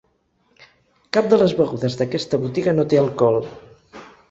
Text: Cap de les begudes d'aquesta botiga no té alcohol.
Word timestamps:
Cap 1.17 1.27
de 1.33 1.39
les 1.41 1.53
begudes 1.59 1.99
d'aquesta 2.01 2.41
botiga 2.47 2.77
no 2.81 2.89
té 2.95 3.03
alcohol. 3.05 3.41